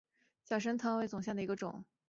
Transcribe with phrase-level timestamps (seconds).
[0.43, 1.85] 小省藤为棕榈科省藤属下的一个种。